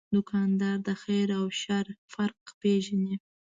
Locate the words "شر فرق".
1.61-2.41